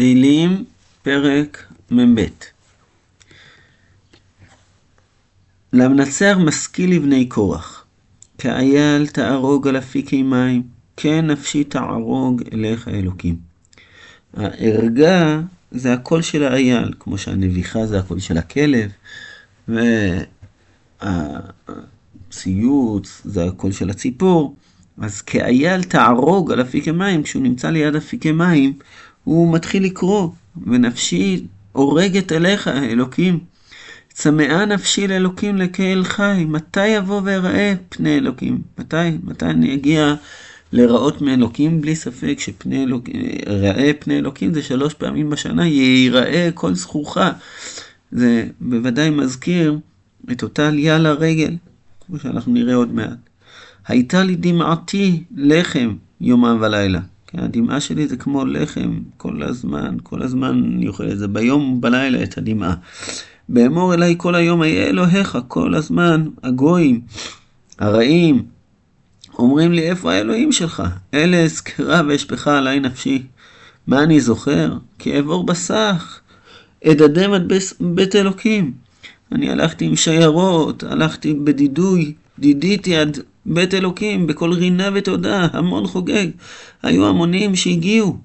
תהילים, 0.00 0.64
פרק 1.02 1.72
מ"ב 1.90 2.20
למנצח 5.72 6.36
משכיל 6.44 6.94
לבני 6.96 7.28
קורח, 7.28 7.84
כאייל 8.38 9.06
תערוג 9.06 9.68
על 9.68 9.78
אפיקי 9.78 10.22
מים, 10.22 10.62
כן 10.96 11.26
נפשי 11.26 11.64
תערוג 11.64 12.42
אליך 12.52 12.88
אלוקים. 12.88 13.36
הערגה 14.34 15.40
זה 15.70 15.92
הקול 15.92 16.22
של 16.22 16.44
האייל, 16.44 16.92
כמו 17.00 17.18
שהנביחה 17.18 17.86
זה 17.86 17.98
הקול 17.98 18.20
של 18.20 18.38
הכלב, 18.38 18.90
והציוץ 22.28 23.22
זה 23.24 23.44
הקול 23.44 23.72
של 23.72 23.90
הציפור. 23.90 24.56
אז 25.00 25.22
כאייל 25.22 25.82
תערוג 25.82 26.52
על 26.52 26.60
אפיקי 26.60 26.90
מים, 26.90 27.22
כשהוא 27.22 27.42
נמצא 27.42 27.70
ליד 27.70 27.96
אפיקי 27.96 28.32
מים, 28.32 28.72
הוא 29.24 29.54
מתחיל 29.54 29.84
לקרוא, 29.84 30.28
ונפשי 30.66 31.44
הורגת 31.72 32.32
אליך, 32.32 32.68
אלוקים. 32.68 33.38
צמאה 34.12 34.64
נפשי 34.66 35.08
לאלוקים 35.08 35.56
לקהל 35.56 36.04
חי, 36.04 36.44
מתי 36.48 36.86
יבוא 36.86 37.20
ויראה 37.24 37.74
פני 37.88 38.18
אלוקים? 38.18 38.60
מתי? 38.78 38.96
מתי 39.24 39.46
אני 39.46 39.74
אגיע 39.74 40.14
לראות 40.72 41.22
מאלוקים? 41.22 41.80
בלי 41.80 41.96
ספק 41.96 42.36
שפני 42.38 42.84
אלוקים, 42.84 43.22
ראה 43.46 43.90
פני 43.98 44.18
אלוקים 44.18 44.54
זה 44.54 44.62
שלוש 44.62 44.94
פעמים 44.94 45.30
בשנה, 45.30 45.66
ייראה 45.66 46.50
כל 46.54 46.74
זכוכה. 46.74 47.32
זה 48.12 48.46
בוודאי 48.60 49.10
מזכיר 49.10 49.78
את 50.32 50.42
אותה 50.42 50.68
עלייה 50.68 50.98
לרגל, 50.98 51.56
כמו 52.06 52.18
שאנחנו 52.18 52.52
נראה 52.52 52.74
עוד 52.74 52.94
מעט. 52.94 53.18
הייתה 53.86 54.24
לי 54.24 54.36
דמעתי 54.36 55.22
לחם 55.36 55.94
יומם 56.20 56.58
ולילה. 56.60 57.00
כן, 57.32 57.38
הדמעה 57.38 57.80
שלי 57.80 58.08
זה 58.08 58.16
כמו 58.16 58.44
לחם 58.44 58.98
כל 59.16 59.42
הזמן, 59.42 59.96
כל 60.02 60.22
הזמן 60.22 60.62
אני 60.76 60.88
אוכל 60.88 61.10
את 61.10 61.18
זה, 61.18 61.28
ביום 61.28 61.72
ובלילה 61.72 62.22
את 62.22 62.38
הדמעה. 62.38 62.74
באמור 63.48 63.94
אליי 63.94 64.14
כל 64.18 64.34
היום 64.34 64.62
אהיה 64.62 64.86
אלוהיך, 64.86 65.38
כל 65.48 65.74
הזמן 65.74 66.28
הגויים, 66.42 67.00
הרעים, 67.78 68.42
אומרים 69.38 69.72
לי 69.72 69.90
איפה 69.90 70.12
האלוהים 70.12 70.52
שלך? 70.52 70.82
אלה 71.14 71.36
אזכרה 71.36 72.02
ואשפכה 72.08 72.58
עליי 72.58 72.80
נפשי. 72.80 73.22
מה 73.86 74.02
אני 74.02 74.20
זוכר? 74.20 74.76
כי 74.98 75.16
אעבור 75.16 75.46
בסך, 75.46 76.20
אדדם 76.86 77.32
עד 77.32 77.52
בית 77.80 78.16
אלוקים. 78.16 78.72
אני 79.32 79.50
הלכתי 79.50 79.84
עם 79.84 79.96
שיירות, 79.96 80.82
הלכתי 80.82 81.34
בדידוי, 81.34 82.14
דידיתי 82.38 82.96
עד 82.96 83.18
בית 83.46 83.74
אלוקים, 83.74 84.26
בקול 84.26 84.52
רינה 84.52 84.88
ותודה, 84.94 85.48
המון 85.52 85.86
חוגג. 85.86 86.26
היו 86.82 87.06
המונים 87.08 87.56
שהגיעו. 87.56 88.18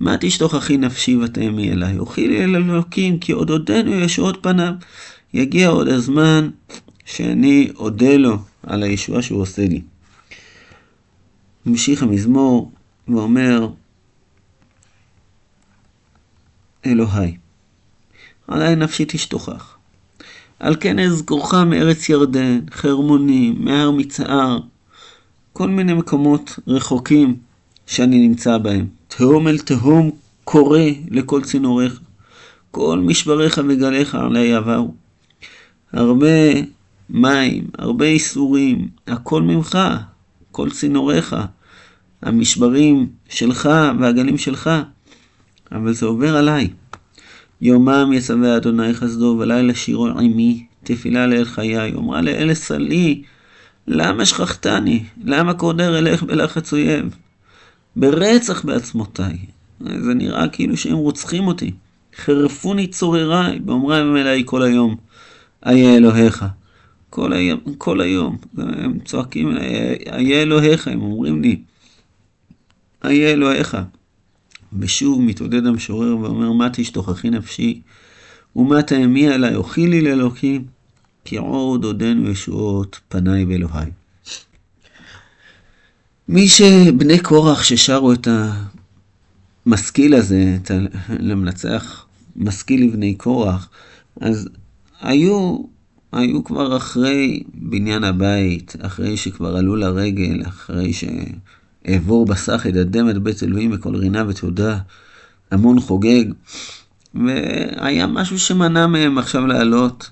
מה 0.00 0.16
תשתוך 0.20 0.54
אחי 0.54 0.76
נפשי 0.76 1.16
ותאמי 1.16 1.72
אליי? 1.72 1.98
אוכילי 1.98 2.44
אל 2.44 2.56
אלוקים, 2.56 3.18
כי 3.18 3.32
עוד 3.32 3.50
עודנו 3.50 3.94
ישועות 3.94 4.42
פניו. 4.42 4.72
יגיע 5.34 5.68
עוד 5.68 5.88
הזמן 5.88 6.50
שאני 7.04 7.68
אודה 7.76 8.16
לו 8.16 8.38
על 8.62 8.82
הישועה 8.82 9.22
שהוא 9.22 9.40
עושה 9.40 9.68
לי. 9.68 9.82
ממשיך 11.66 12.02
המזמור 12.02 12.72
ואומר, 13.08 13.68
אלוהי, 16.86 17.36
עלי 18.48 18.76
נפשי 18.76 19.04
תשתוכח. 19.08 19.76
על 20.64 20.76
כן 20.80 20.98
אזכורך 20.98 21.54
מארץ 21.54 22.08
ירדן, 22.08 22.60
חרמונים, 22.70 23.64
מהר 23.64 23.90
מצער, 23.90 24.58
כל 25.52 25.68
מיני 25.68 25.94
מקומות 25.94 26.58
רחוקים 26.66 27.36
שאני 27.86 28.28
נמצא 28.28 28.58
בהם. 28.58 28.86
תהום 29.08 29.48
אל 29.48 29.58
תהום 29.58 30.10
קורא 30.44 30.80
לכל 31.10 31.42
צינוריך, 31.42 32.00
כל 32.70 32.98
משבריך 32.98 33.60
וגליך 33.68 34.14
עלי 34.14 34.54
עברו. 34.54 34.94
הרבה 35.92 36.52
מים, 37.10 37.64
הרבה 37.78 38.06
איסורים, 38.06 38.88
הכל 39.06 39.42
ממך, 39.42 39.78
כל 40.52 40.70
צינוריך, 40.70 41.36
המשברים 42.22 43.06
שלך 43.28 43.70
והגלים 44.00 44.38
שלך, 44.38 44.70
אבל 45.72 45.92
זה 45.92 46.06
עובר 46.06 46.36
עליי. 46.36 46.68
יומם 47.64 48.12
יצווה 48.12 48.56
אדוני 48.56 48.94
חסדו 48.94 49.36
ולילה 49.38 49.74
שירו 49.74 50.06
עמי, 50.06 50.66
תפילה 50.82 51.26
לאל 51.26 51.44
חיי. 51.44 51.94
אמרה 51.94 52.20
לאל 52.20 52.54
סלי, 52.54 53.22
למה 53.86 54.26
שכחתני? 54.26 55.04
למה 55.24 55.54
קודר 55.54 55.98
אלך 55.98 56.22
בלחץ 56.22 56.72
אויב? 56.72 57.16
ברצח 57.96 58.64
בעצמותיי. 58.64 59.36
זה 59.80 60.14
נראה 60.14 60.48
כאילו 60.48 60.76
שהם 60.76 60.96
רוצחים 60.96 61.46
אותי. 61.46 61.72
חרפוני 62.16 62.86
צורריי, 62.86 63.58
באומרם 63.58 64.16
אליי 64.16 64.42
כל 64.46 64.62
היום, 64.62 64.96
איה 65.66 65.96
אלוהיך. 65.96 66.44
כל 67.10 67.32
היום, 67.32 67.60
כל 67.78 68.00
היום, 68.00 68.36
הם 68.58 68.98
צועקים 69.04 69.56
איה 70.12 70.42
אלוהיך, 70.42 70.88
הם 70.88 71.02
אומרים 71.02 71.42
לי, 71.42 71.62
איה 73.04 73.30
אלוהיך. 73.30 73.76
ושוב 74.78 75.22
מתעודד 75.22 75.66
המשורר 75.66 76.16
ואומר, 76.16 76.52
מה 76.52 76.68
תשתוכחי 76.72 77.30
נפשי, 77.30 77.80
ומה 78.56 78.82
תאמי 78.82 79.28
עליי, 79.28 79.54
אוכילי 79.54 80.00
לאלוקים, 80.00 80.64
כי 81.24 81.36
עוד 81.36 81.84
עודנו 81.84 82.30
ישועות 82.30 83.00
פניי 83.08 83.44
ואלוהי. 83.44 83.90
מי 86.28 86.48
שבני 86.48 87.18
קורח 87.18 87.62
ששרו 87.62 88.12
את 88.12 88.28
המשכיל 89.66 90.14
הזה, 90.14 90.56
את 90.62 90.70
למנצח 91.18 92.06
משכיל 92.36 92.84
לבני 92.84 93.14
קורח, 93.14 93.68
אז 94.20 94.48
היו, 95.00 95.58
היו 96.12 96.44
כבר 96.44 96.76
אחרי 96.76 97.42
בניין 97.54 98.04
הבית, 98.04 98.76
אחרי 98.80 99.16
שכבר 99.16 99.56
עלו 99.56 99.76
לרגל, 99.76 100.42
אחרי 100.46 100.92
שאעבור 101.86 102.26
בסך, 102.26 102.66
ידדם 102.66 103.10
את 103.10 103.18
בית 103.18 103.42
אלוהים 103.42 103.70
בכל 103.70 103.96
רינה 103.96 104.24
ותודה, 104.28 104.78
המון 105.50 105.80
חוגג, 105.80 106.24
והיה 107.14 108.06
משהו 108.06 108.38
שמנע 108.38 108.86
מהם 108.86 109.18
עכשיו 109.18 109.46
לעלות. 109.46 110.10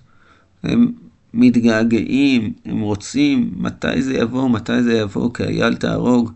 הם 0.63 0.93
מתגעגעים, 1.35 2.53
הם 2.65 2.81
רוצים, 2.81 3.51
מתי 3.57 4.03
זה 4.03 4.15
יבוא, 4.15 4.51
מתי 4.51 4.83
זה 4.83 4.93
יבוא, 4.93 5.35
כי 5.35 5.43
אייל 5.43 5.75
תהרוג 5.75 6.33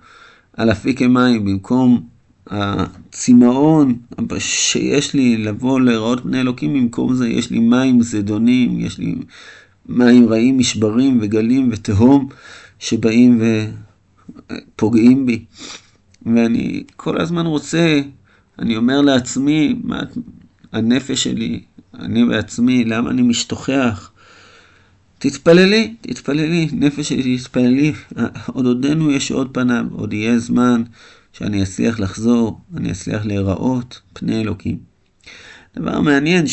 על 0.56 0.72
אפיקי 0.72 1.06
מים, 1.06 1.44
במקום 1.44 2.06
הצמאון 2.46 3.98
שיש 4.38 5.14
לי 5.14 5.36
לבוא 5.36 5.80
לראות 5.80 6.22
פני 6.22 6.40
אלוקים, 6.40 6.74
במקום 6.74 7.14
זה 7.14 7.28
יש 7.28 7.50
לי 7.50 7.58
מים 7.58 8.02
זדונים, 8.02 8.80
יש 8.80 8.98
לי 8.98 9.14
מים 9.88 10.28
רעים, 10.28 10.58
משברים 10.58 11.18
וגלים 11.22 11.68
ותהום 11.72 12.28
שבאים 12.78 13.40
ופוגעים 14.52 15.26
בי. 15.26 15.44
ואני 16.26 16.84
כל 16.96 17.20
הזמן 17.20 17.46
רוצה, 17.46 18.00
אני 18.58 18.76
אומר 18.76 19.00
לעצמי, 19.00 19.74
מה, 19.84 20.00
הנפש 20.72 21.24
שלי, 21.24 21.60
אני 21.98 22.24
בעצמי, 22.24 22.84
למה 22.84 23.10
אני 23.10 23.22
משתוכח? 23.22 24.10
תתפללי, 25.18 25.94
תתפללי, 26.00 26.68
נפש 26.72 27.08
שלי 27.08 27.38
תתפללי, 27.38 27.92
עוד 28.52 28.66
עודנו 28.66 29.10
יש 29.10 29.30
עוד 29.30 29.50
פניו, 29.52 29.84
עוד 29.90 30.12
יהיה 30.12 30.38
זמן 30.38 30.82
שאני 31.32 31.62
אצליח 31.62 32.00
לחזור, 32.00 32.60
אני 32.76 32.90
אצליח 32.90 33.26
להיראות 33.26 34.00
פני 34.12 34.40
אלוקים. 34.40 34.78
דבר 35.76 36.00
מעניין 36.00 36.44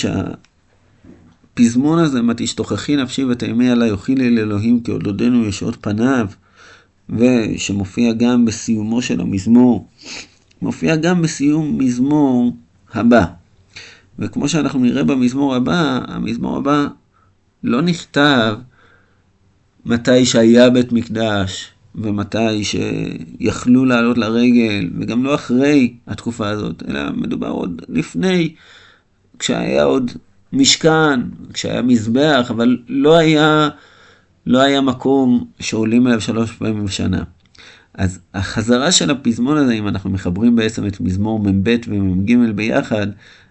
שהפזמון 1.54 2.00
הזה, 2.00 2.22
מה 2.22 2.34
תשתוכחי 2.34 2.96
נפשי 2.96 3.24
ותאמי 3.24 3.70
עלי, 3.70 3.92
אוכילי 3.92 4.36
לאלוהים 4.36 4.84
כי 4.84 4.92
עוד 4.92 5.06
עודנו 5.06 5.46
יש 5.46 5.62
עוד 5.62 5.76
פניו, 5.76 6.28
ושמופיע 7.10 8.14
גם 8.14 8.46
בסיומו 8.46 9.02
של 9.02 9.22
המזמור, 9.22 9.88
מופיע 10.62 10.96
גם 10.96 11.22
בסיום 11.22 11.78
מזמור 11.78 12.52
הבא. 12.94 13.26
וכמו 14.20 14.50
שאנחנו 14.50 14.80
נראה 14.80 15.04
במזמור 15.04 15.56
הבא, 15.56 16.00
המזמור 16.08 16.58
הבא 16.58 16.88
לא 17.64 17.82
נכתב 17.82 18.56
מתי 19.86 20.26
שהיה 20.26 20.70
בית 20.70 20.92
מקדש 20.92 21.70
ומתי 21.96 22.64
שיכלו 22.64 23.86
לעלות 23.86 24.18
לרגל, 24.18 24.90
וגם 25.00 25.24
לא 25.24 25.36
אחרי 25.36 25.94
התקופה 26.08 26.50
הזאת, 26.50 26.84
אלא 26.88 27.02
מדובר 27.12 27.50
עוד 27.50 27.82
לפני, 27.90 28.56
כשהיה 29.40 29.84
עוד 29.84 30.12
משכן, 30.54 31.20
כשהיה 31.54 31.82
מזבח, 31.82 32.48
אבל 32.50 32.78
לא 32.88 33.18
היה, 33.18 33.70
לא 34.46 34.62
היה 34.62 34.82
מקום 34.82 35.46
שעולים 35.60 36.08
אליו 36.08 36.22
שלוש 36.22 36.52
פעמים 36.52 36.86
בשנה. 36.86 37.24
אז 37.94 38.20
החזרה 38.34 38.92
של 38.92 39.12
הפזמון 39.12 39.58
הזה, 39.58 39.74
אם 39.74 39.88
אנחנו 39.88 40.10
מחברים 40.10 40.56
בעצם 40.56 40.88
את 40.88 41.02
מזמור 41.02 41.40
מ"ב 41.40 41.76
ומ"ג 41.88 42.36
ביחד, 42.56 43.08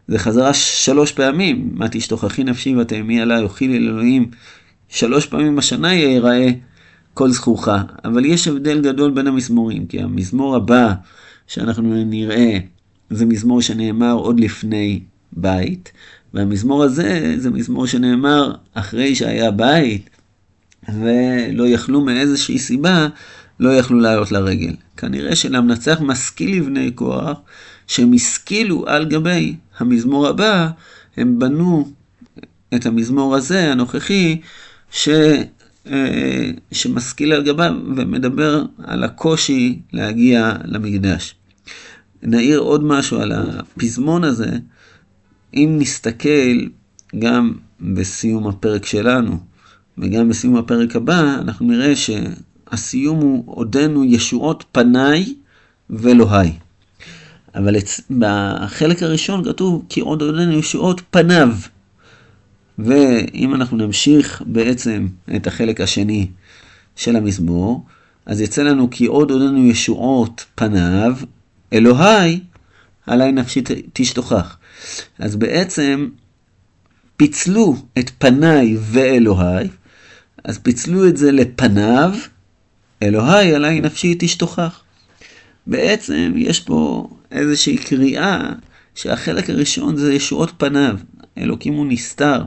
זה 0.08 0.18
חזרה 0.18 0.54
שלוש 0.54 1.12
פעמים, 1.12 1.70
מה 1.72 1.88
תשתוכחי 1.88 2.44
נפשי 2.44 2.76
ותאמי 2.76 3.20
עליי, 3.20 3.42
אוכילי 3.42 3.76
אלוהים, 3.76 4.30
שלוש 4.88 5.26
פעמים 5.26 5.56
בשנה 5.56 5.94
ייראה 5.94 6.48
כל 7.14 7.30
זכוכה. 7.30 7.82
אבל 8.04 8.24
יש 8.24 8.48
הבדל 8.48 8.80
גדול 8.80 9.10
בין 9.10 9.26
המזמורים, 9.26 9.86
כי 9.86 10.00
המזמור 10.00 10.56
הבא 10.56 10.92
שאנחנו 11.46 12.04
נראה 12.04 12.58
זה 13.10 13.26
מזמור 13.26 13.62
שנאמר 13.62 14.12
עוד 14.12 14.40
לפני 14.40 15.00
בית, 15.32 15.92
והמזמור 16.34 16.82
הזה 16.82 17.34
זה 17.38 17.50
מזמור 17.50 17.86
שנאמר 17.86 18.54
אחרי 18.74 19.14
שהיה 19.14 19.50
בית, 19.50 20.10
ולא 20.88 21.68
יכלו 21.68 22.00
מאיזושהי 22.00 22.58
סיבה, 22.58 23.08
לא 23.60 23.70
יכלו 23.70 24.00
לעלות 24.00 24.32
לרגל. 24.32 24.74
כנראה 24.96 25.36
שלמנצח 25.36 26.00
משכיל 26.00 26.56
לבני 26.56 26.90
כוח, 26.94 27.38
שהם 27.86 28.12
השכילו 28.12 28.88
על 28.88 29.04
גבי 29.04 29.56
המזמור 29.78 30.26
הבא, 30.26 30.68
הם 31.16 31.38
בנו 31.38 31.92
את 32.74 32.86
המזמור 32.86 33.36
הזה, 33.36 33.72
הנוכחי, 33.72 34.40
ש, 34.90 35.08
אה, 35.86 36.50
שמשכיל 36.72 37.32
על 37.32 37.42
גביו 37.42 37.72
ומדבר 37.96 38.64
על 38.84 39.04
הקושי 39.04 39.78
להגיע 39.92 40.52
למקדש. 40.64 41.34
נעיר 42.22 42.58
עוד 42.58 42.84
משהו 42.84 43.20
על 43.20 43.32
הפזמון 43.32 44.24
הזה, 44.24 44.50
אם 45.54 45.76
נסתכל 45.78 46.66
גם 47.18 47.52
בסיום 47.80 48.46
הפרק 48.48 48.86
שלנו 48.86 49.51
וגם 49.98 50.28
בסיום 50.28 50.56
הפרק 50.56 50.96
הבא, 50.96 51.34
אנחנו 51.40 51.66
נראה 51.66 51.92
שהסיום 51.96 53.18
הוא 53.18 53.44
עודנו 53.46 54.04
ישועות 54.04 54.64
פניי 54.72 55.34
ואלוהי. 55.90 56.52
אבל 57.54 57.76
בחלק 58.18 59.02
הראשון 59.02 59.44
כתוב 59.44 59.84
כי 59.88 60.00
עוד 60.00 60.22
עודנו 60.22 60.52
ישועות 60.52 61.00
פניו. 61.10 61.56
ואם 62.78 63.54
אנחנו 63.54 63.76
נמשיך 63.76 64.42
בעצם 64.46 65.06
את 65.36 65.46
החלק 65.46 65.80
השני 65.80 66.26
של 66.96 67.16
המזמור, 67.16 67.84
אז 68.26 68.40
יצא 68.40 68.62
לנו 68.62 68.90
כי 68.90 69.06
עוד 69.06 69.30
עודנו 69.30 69.66
ישועות 69.66 70.44
פניו, 70.54 71.16
אלוהי 71.72 72.40
עלי 73.06 73.32
נפשי 73.32 73.62
תשתוכח. 73.92 74.56
אז 75.18 75.36
בעצם 75.36 76.08
פיצלו 77.16 77.76
את 77.98 78.10
פניי 78.18 78.76
ואלוהי, 78.80 79.68
אז 80.44 80.58
פיצלו 80.58 81.08
את 81.08 81.16
זה 81.16 81.32
לפניו, 81.32 82.14
אלוהי 83.02 83.54
עלי 83.54 83.80
נפשי 83.80 84.16
תשתוכח. 84.18 84.82
בעצם 85.66 86.32
יש 86.36 86.60
פה 86.60 87.08
איזושהי 87.30 87.76
קריאה 87.76 88.52
שהחלק 88.94 89.50
הראשון 89.50 89.96
זה 89.96 90.14
ישועות 90.14 90.52
פניו, 90.56 90.96
אלוקים 91.38 91.74
הוא 91.74 91.86
נסתר. 91.86 92.42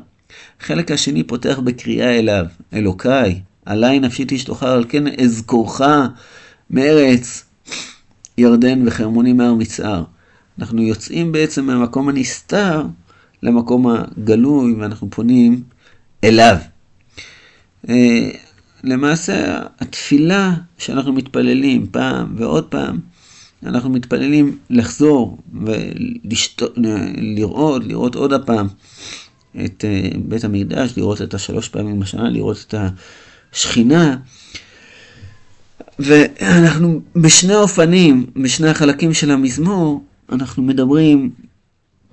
החלק 0.61 0.91
השני 0.91 1.23
פותח 1.23 1.59
בקריאה 1.63 2.19
אליו, 2.19 2.45
אלוקיי, 2.73 3.41
עלי 3.65 3.99
נפשי 3.99 4.25
תשתוכר, 4.27 4.71
על 4.71 4.85
כן 4.89 5.07
אזכורך 5.07 5.81
מארץ 6.69 7.43
ירדן 8.37 8.87
וחרמוני 8.87 9.33
מהר 9.33 9.53
מצער. 9.53 10.03
אנחנו 10.59 10.81
יוצאים 10.81 11.31
בעצם 11.31 11.65
מהמקום 11.65 12.09
הנסתר 12.09 12.83
למקום 13.43 13.87
הגלוי 13.87 14.73
ואנחנו 14.73 15.09
פונים 15.09 15.63
אליו. 16.23 16.57
אה, 17.89 18.29
למעשה 18.83 19.61
התפילה 19.79 20.53
שאנחנו 20.77 21.13
מתפללים 21.13 21.87
פעם 21.91 22.35
ועוד 22.37 22.65
פעם, 22.65 22.99
אנחנו 23.65 23.89
מתפללים 23.89 24.57
לחזור 24.69 25.37
ולראות, 26.77 27.83
לראות 27.85 28.15
עוד 28.15 28.33
הפעם 28.33 28.67
את 29.65 29.85
אה, 29.85 30.09
בית 30.17 30.43
המקדש, 30.43 30.93
לראות 30.97 31.21
את 31.21 31.33
השלוש 31.33 31.69
פעמים 31.69 31.99
בשנה, 31.99 32.29
לראות 32.29 32.65
את 32.67 32.75
השכינה. 33.53 34.17
ואנחנו 35.99 37.01
בשני 37.15 37.55
אופנים, 37.55 38.25
בשני 38.35 38.69
החלקים 38.69 39.13
של 39.13 39.31
המזמור, 39.31 40.03
אנחנו 40.31 40.63
מדברים 40.63 41.31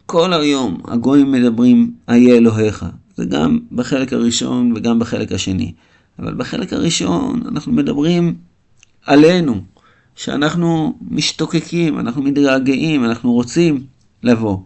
כל 0.07 0.33
היום, 0.33 0.81
הגויים 0.85 1.33
מדברים, 1.33 1.93
איה 2.09 2.37
אלוהיך. 2.37 2.85
זה 3.23 3.29
גם 3.29 3.59
בחלק 3.73 4.13
הראשון 4.13 4.73
וגם 4.77 4.99
בחלק 4.99 5.33
השני. 5.33 5.73
אבל 6.19 6.35
בחלק 6.35 6.73
הראשון 6.73 7.43
אנחנו 7.49 7.73
מדברים 7.73 8.35
עלינו, 9.07 9.61
שאנחנו 10.17 10.99
משתוקקים, 11.11 11.99
אנחנו 11.99 12.23
מתגעגעים, 12.23 13.05
אנחנו 13.05 13.33
רוצים 13.33 13.85
לבוא. 14.23 14.59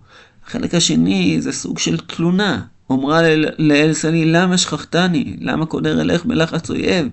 החלק 0.46 0.74
השני 0.74 1.36
זה 1.40 1.52
סוג 1.52 1.78
של 1.78 1.98
תלונה. 1.98 2.62
אומרה 2.90 3.20
לאל 3.58 3.92
סלי, 3.92 4.24
למה 4.24 4.58
שכחתני? 4.58 5.36
למה 5.40 5.66
קודר 5.66 6.00
אלך 6.00 6.24
בלחץ 6.24 6.70
אויב? 6.70 7.08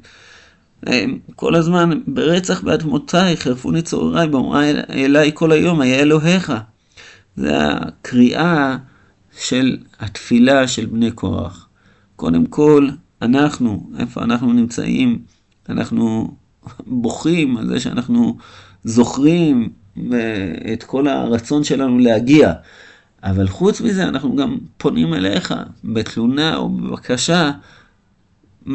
כל 1.36 1.56
הזמן 1.56 2.00
ברצח 2.08 2.62
באדמותיי, 2.62 3.38
חרפוני 3.38 3.82
צורריי, 3.82 4.28
באומרה 4.28 4.64
אליי 4.90 5.32
כל 5.34 5.52
היום, 5.52 5.82
היה 5.82 6.00
אלוהיך. 6.00 6.54
זה 7.36 7.58
הקריאה 7.58 8.78
של 9.38 9.78
התפילה 10.00 10.68
של 10.68 10.86
בני 10.86 11.12
קורח. 11.12 11.68
קודם 12.16 12.46
כל, 12.46 12.90
אנחנו, 13.22 13.90
איפה 14.00 14.24
אנחנו 14.24 14.54
נמצאים, 14.54 15.20
אנחנו 15.70 16.36
בוכים 16.88 17.58
על 17.58 17.68
זה 17.68 17.80
שאנחנו 17.80 18.38
זוכרים 18.84 19.70
את 20.74 20.84
כל 20.84 21.08
הרצון 21.08 21.64
שלנו 21.64 22.00
להגיע. 22.00 22.54
אבל 23.24 23.48
חוץ 23.48 23.82
מזה, 23.82 24.04
אנחנו 24.04 24.36
גם 24.36 24.58
פונים 24.78 25.14
אליך 25.14 25.54
בתלונה 25.84 26.56
או 26.56 26.70
בבקשה, 26.70 27.52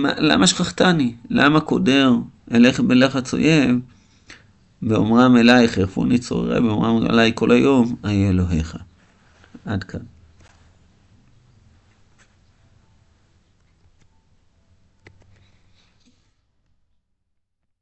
למה 0.00 0.46
שכחתני? 0.46 1.14
למה 1.31 1.61
קודר 1.61 2.12
אלך 2.54 2.81
בלחץ 2.81 3.34
אויב? 3.34 3.78
ואומרם 4.82 5.37
אלייך, 5.37 5.76
ירפוני 5.76 6.19
צוררי, 6.19 6.61
ואומרם 6.61 7.11
עליי 7.11 7.32
כל 7.34 7.50
היום, 7.50 7.96
אהיה 8.04 8.28
אלוהיך. 8.28 8.76
עד 9.64 9.84
כאן. 9.84 10.00